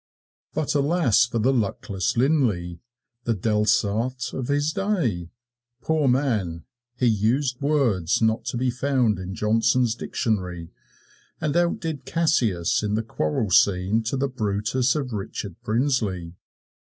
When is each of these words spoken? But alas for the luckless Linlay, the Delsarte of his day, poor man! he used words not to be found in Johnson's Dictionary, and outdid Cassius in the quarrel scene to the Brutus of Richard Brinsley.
But 0.55 0.73
alas 0.73 1.27
for 1.27 1.37
the 1.37 1.53
luckless 1.53 2.17
Linlay, 2.17 2.79
the 3.25 3.35
Delsarte 3.35 4.33
of 4.33 4.47
his 4.47 4.73
day, 4.73 5.29
poor 5.81 6.07
man! 6.07 6.63
he 6.97 7.05
used 7.05 7.61
words 7.61 8.19
not 8.19 8.43
to 8.45 8.57
be 8.57 8.71
found 8.71 9.19
in 9.19 9.35
Johnson's 9.35 9.93
Dictionary, 9.93 10.71
and 11.39 11.55
outdid 11.55 12.05
Cassius 12.05 12.81
in 12.81 12.95
the 12.95 13.03
quarrel 13.03 13.51
scene 13.51 14.01
to 14.05 14.17
the 14.17 14.27
Brutus 14.27 14.95
of 14.95 15.13
Richard 15.13 15.55
Brinsley. 15.61 16.33